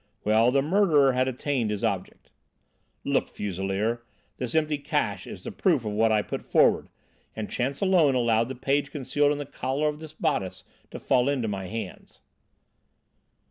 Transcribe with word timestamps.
Well, 0.23 0.49
the 0.49 0.63
murderer 0.63 1.11
had 1.13 1.27
attained 1.27 1.69
his 1.69 1.83
object. 1.83 2.31
"Look, 3.03 3.27
Fuselier, 3.27 4.01
this 4.37 4.55
empty 4.55 4.79
'cache' 4.79 5.27
is 5.27 5.43
the 5.43 5.51
proof 5.51 5.85
of 5.85 5.91
what 5.91 6.11
I 6.11 6.23
put 6.23 6.41
forward, 6.41 6.89
and 7.35 7.51
chance 7.51 7.81
alone 7.81 8.15
allowed 8.15 8.47
the 8.49 8.55
page 8.55 8.89
concealed 8.91 9.31
in 9.31 9.37
the 9.37 9.45
collar 9.45 9.87
of 9.89 9.99
this 9.99 10.13
bodice 10.13 10.63
to 10.89 10.97
fall 10.99 11.29
into 11.29 11.47
my 11.47 11.67
hands." 11.67 12.19